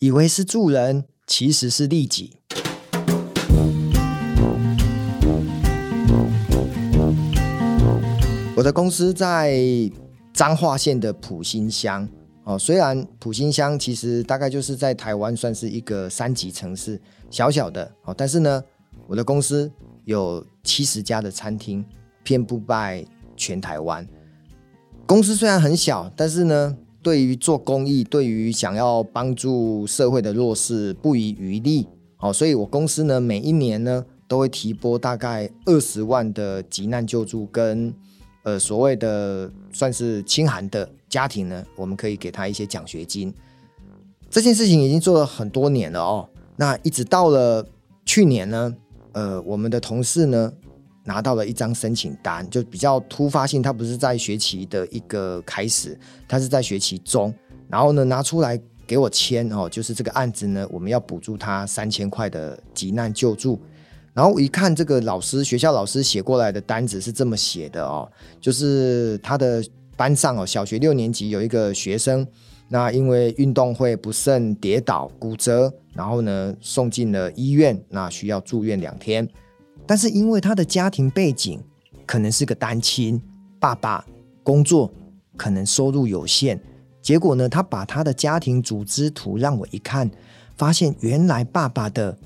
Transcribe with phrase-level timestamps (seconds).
[0.00, 2.36] 以为是助人，其实是利己。
[8.54, 9.60] 我的公司在
[10.32, 12.08] 彰化县的埔心乡
[12.44, 18.62] 哦，虽然埔心乡其实大概就是在台湾算是一个三级城市，小小的哦，但是呢，
[19.08, 19.68] 我的公司
[20.04, 21.84] 有七十家的餐厅，
[22.22, 23.04] 遍布在
[23.36, 24.06] 全台湾。
[25.06, 26.76] 公司虽然很小，但是呢，
[27.08, 31.86] 对于做公益，对于想要帮助社会的弱势，不遗余力
[32.18, 37.94] 哦，所以我公司呢，每一年呢，都会提拨大概二十万的急难救助跟。
[38.42, 43.32] 呃，所谓的算是清寒的家庭呢，我们可以给他一些奖学金。
[44.28, 46.28] 这件事情已经做了很多年了哦。
[46.56, 47.66] 那一直到了
[48.04, 48.76] 去年呢，
[49.12, 50.52] 呃，我们的同事呢
[51.08, 55.98] 拿到了一张申请单，就比较突发性，他不是在学期的一个开始，
[56.28, 57.32] 他是在学期中，
[57.66, 63.58] 然后呢拿出来给我签哦，就是这个案子呢，我们要补助他三千块的急难救助。
[64.12, 68.06] 然后我一看这个老师，学校老师写过来的单子是这么写的哦，
[68.38, 69.64] 就是他的
[69.96, 72.26] 班上哦，小学六年级有一个学生，
[72.68, 79.26] 那因为运动会不慎跌倒骨折，然后呢送进了医院，那需要住院两天。
[79.88, 81.60] 但是因为他的家庭背景
[82.06, 83.20] 可能是个单亲，
[83.58, 84.04] 爸爸
[84.44, 84.92] 工作
[85.36, 86.60] 可能收入有限，
[87.02, 90.08] 结果呢，他把他的家庭组织图让我一看，
[90.56, 92.16] 发现原来爸爸的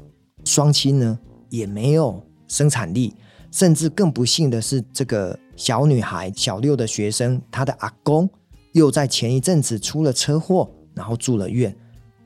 [0.45, 1.19] 双亲呢。
[1.53, 3.15] 也没有生产力，
[3.51, 8.27] 甚至更不幸的是，这个小女孩小六的学生，她的阿公
[8.73, 11.77] 又在前一阵子出了车祸，然后住了院。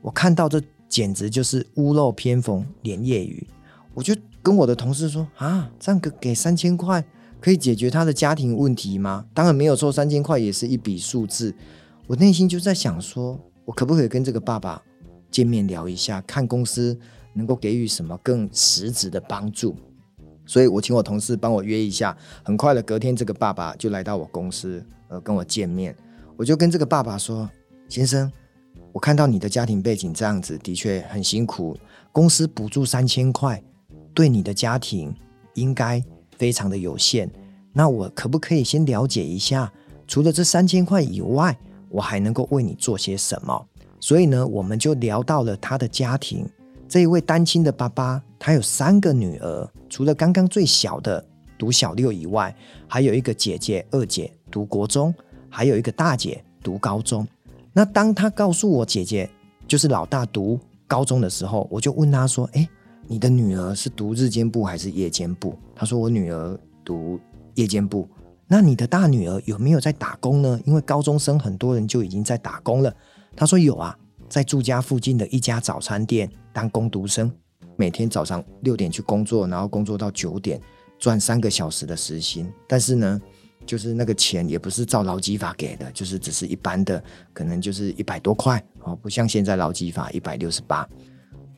[0.01, 3.45] 我看到这简直就是屋漏偏逢连夜雨，
[3.97, 7.03] 我就跟我的同事说：“啊，这样给给三千块
[7.41, 11.51] 可以解决他的家庭问题吗？”当然没有错，三千块也是一笔数字。
[12.05, 14.83] 我内心就在想说，我可不可以跟这个爸爸
[15.31, 16.95] 见面聊一下，看公司。
[17.33, 19.75] 能够给予什么更实质的帮助，
[20.43, 22.17] 所以我请我同事帮我约一下。
[22.41, 25.95] 很快的，隔天这个爸爸就来到我公司，呃，跟我见面。
[26.35, 27.47] 我就跟这个爸爸说
[27.87, 28.31] ：“先生，
[28.91, 31.77] 我看到你的家庭背景这样子，的确很辛苦。
[32.11, 33.63] 公司补助三千块，
[34.17, 35.13] 对你的家庭
[35.53, 36.03] 应该
[36.39, 37.29] 非常的有限。
[37.71, 39.71] 那我可不可以先了解一下，
[40.07, 41.55] 除了这三千块以外，
[41.87, 43.67] 我还能够为你做些什么？”
[44.01, 46.49] 所以呢，我们就聊到了他的家庭。
[46.89, 51.23] 这一位单亲的爸爸，他有三个女儿，除了刚刚最小的
[51.55, 52.55] 读小六以外，
[52.87, 55.13] 还有一个姐姐、二姐读国中，
[55.47, 57.27] 还有一个大姐读高中。
[57.71, 59.29] 那当他告诉我姐姐
[59.67, 62.67] 就是老大读高中的时候，我就问他说：“哎，
[63.07, 67.19] 你的女儿是读日间部还是夜间部？”他说：“我女儿读
[67.55, 68.07] 夜间部。”
[68.47, 70.59] 那你的大女儿有没有在打工呢？
[70.65, 72.93] 因为高中生很多人就已经在打工了。
[73.35, 73.97] 他说：“有啊。”
[74.29, 77.31] 在住家附近的一家早餐店当工读生，
[77.77, 80.59] 每天早上六点去工作，然后工作到九点，
[80.99, 82.51] 赚三个小时的时薪。
[82.67, 83.21] 但是呢，
[83.65, 87.01] 就是那个钱也不是照劳基法给的，就是只是一般的，
[87.31, 90.85] 可能就是一百多块哦，不像现在劳基法一百六十八。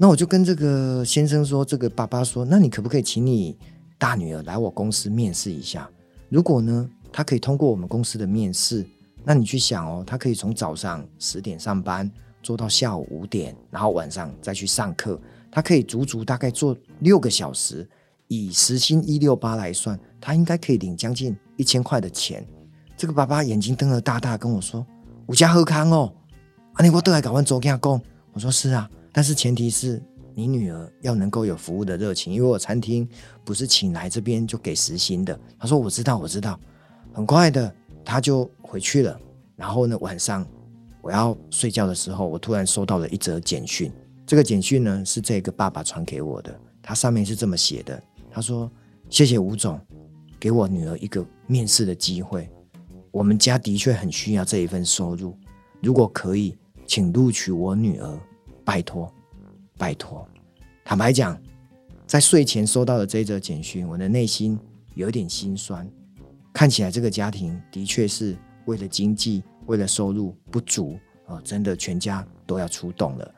[0.02, 3.58] 那我就跟这个先生说，这个爸爸说，那你可不可以请你
[3.98, 5.90] 大女儿来我公司面试一下？
[6.30, 8.86] 如果呢，她可以通过我们公司的面试，
[9.26, 12.10] 那你去想哦，她可以从早上十点上班。
[12.42, 15.20] 做到下午五点，然后晚上再去上课，
[15.52, 17.86] 她可以足足大概做六个小时，
[18.30, 22.48] 以时薪一六八来算，她应该可以领将近一千块的钱。
[22.96, 24.88] 这个爸爸眼睛瞪得大大，跟我说
[25.28, 26.14] ：“我家喝康哦，
[26.76, 30.02] 啊你我都来搞完做跟他讲。”我说：“是啊，但是前提是
[30.34, 33.08] 你女儿要能够有服务的热情，因为我餐厅
[33.44, 36.59] 不是请来这边就给时薪的。”他说：“我知道，我知道。”
[37.14, 37.74] 很快的
[38.06, 39.19] 他就回去了，
[39.56, 40.46] 然后呢晚上。
[41.02, 43.90] 我要睡觉的时候，我突然收到了一则简讯。
[44.28, 46.53] 这个简讯呢，是这个爸爸传给我的。
[46.81, 48.69] 他上面是这么写的：他说，
[49.09, 49.80] 谢谢吴总，
[50.38, 52.50] 给我女儿一个面试的机会。
[53.12, 55.38] 我们家的确很需要这一份收入，
[55.81, 58.19] 如果可以，请录取我女儿，
[58.69, 59.12] 拜托，
[59.80, 60.27] 拜托。
[60.86, 61.36] 坦白讲，
[62.06, 64.60] 在睡前收到的这则简讯，我的内心
[64.94, 65.89] 有点心酸。
[66.54, 69.42] 看起来这个家庭的确是为了经济。
[69.66, 73.36] 为了收入不足啊，真的全家都要出动了。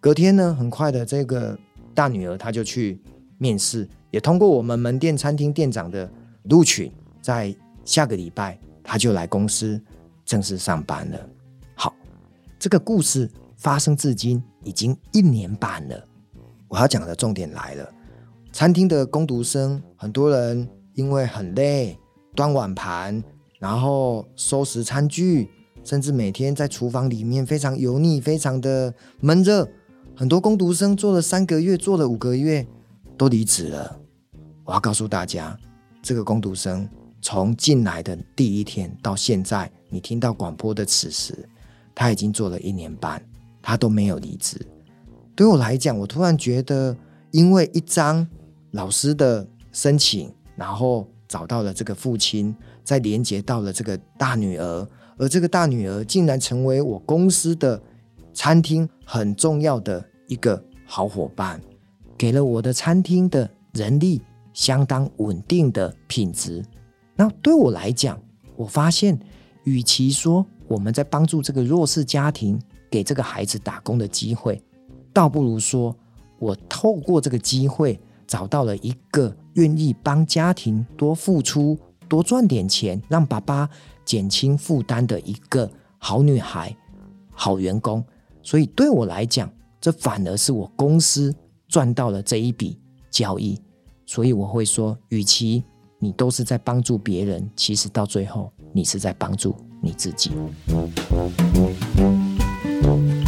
[0.00, 1.58] 隔天呢，很快的，这个
[1.94, 3.00] 大女儿她就去
[3.38, 6.10] 面试，也通过我们门店餐厅店长的
[6.44, 6.92] 录取，
[7.22, 7.54] 在
[7.86, 9.80] 下个礼拜她就来公司
[10.26, 11.28] 正式上班了。
[11.74, 11.94] 好，
[12.58, 16.04] 这个故事发生至今已经一年半了。
[16.68, 17.88] 我要讲的重点来了，
[18.52, 21.98] 餐厅的工读生很多人因为很累，
[22.34, 23.22] 端碗盘，
[23.58, 25.48] 然后收拾餐具。
[25.84, 29.68] 甚至每天在厨房里面非常油腻，非常的闷热
[30.16, 32.66] 很多工读生做了三个月，做了五个月，
[33.18, 34.00] 都离职了。
[34.64, 35.54] 我要告诉大家，
[36.00, 36.88] 这个工读生
[37.20, 41.46] 从进来的第一天到现在，你听到广播的此时，
[41.94, 43.22] 他已经做了一年半，
[43.64, 44.60] 他都没有离职。
[45.34, 46.94] 对我来讲，我突然觉得，
[47.30, 48.26] 因为一张
[48.72, 57.80] 老师的申请，然后找到了这个父亲，再连接到了这个大女儿，而这个大女儿竟然成为我公司的
[58.34, 61.58] 餐厅很重要的一个好伙伴，
[62.18, 64.20] 给了我的餐厅的人力。
[64.54, 66.64] 相当稳定的品质。
[67.16, 68.16] 那对我来讲，
[68.54, 69.18] 我发现，
[69.64, 72.56] 与其说我们在帮助这个弱势家庭
[72.94, 74.62] 给这个孩子打工的机会，
[75.12, 75.92] 倒不如说
[76.38, 81.76] 我透过这个机会找到了一个愿意帮家庭多付出、
[82.08, 83.68] 多赚点钱，让爸爸
[84.04, 85.68] 减轻负担的一个
[85.98, 86.72] 好女孩、
[87.32, 88.04] 好员工。
[88.44, 91.34] 所以对我来讲，这反而是我公司
[91.66, 92.78] 赚到了这一笔
[93.10, 93.60] 交易。
[94.06, 95.64] 所以我会说，与其
[95.98, 100.30] 你都是在帮助别人，其实到最后你是在帮助你自己。
[102.84, 103.23] you